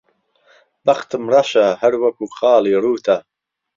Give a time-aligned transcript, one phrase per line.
[0.85, 3.15] بهختم رهشه ههر وهکوو خاڵی رووته